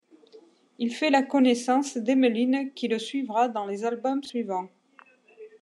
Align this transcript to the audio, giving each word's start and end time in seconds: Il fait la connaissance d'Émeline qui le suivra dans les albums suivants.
Il 0.79 0.91
fait 0.95 1.11
la 1.11 1.21
connaissance 1.21 1.95
d'Émeline 1.95 2.73
qui 2.73 2.87
le 2.87 2.97
suivra 2.97 3.49
dans 3.49 3.67
les 3.67 3.85
albums 3.85 4.23
suivants. 4.23 4.67